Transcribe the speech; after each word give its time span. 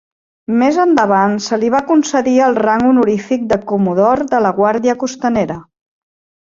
Més 0.61 0.79
endavant 0.83 1.35
se 1.49 1.59
li 1.65 1.69
va 1.75 1.83
concedir 1.91 2.35
el 2.47 2.57
rang 2.65 2.89
honorífic 2.89 3.47
de 3.53 3.63
Comodor 3.73 4.27
de 4.35 4.43
la 4.49 4.55
Guàrdia 4.63 4.99
Costanera. 5.05 5.63